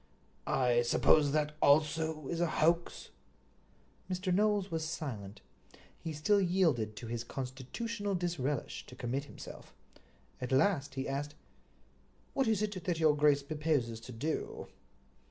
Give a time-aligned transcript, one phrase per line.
[0.47, 3.11] "I suppose that also is a hoax?"
[4.09, 4.33] Mr.
[4.33, 5.41] Knowles was silent.
[5.99, 9.75] He still yielded to his constitutional disrelish to commit himself.
[10.41, 11.35] At last he asked:
[12.33, 14.69] "What is it that your grace proposes to do?"